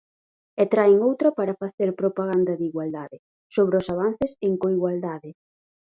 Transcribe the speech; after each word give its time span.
E 0.61 0.63
traen 0.73 0.97
outra 1.09 1.29
para 1.37 1.57
facer 1.61 1.89
propaganda 2.01 2.51
de 2.59 2.65
igualdade, 2.71 3.17
sobre 3.55 3.75
os 3.81 3.87
avances 3.93 4.31
en 4.47 4.53
coigualdade. 4.63 5.29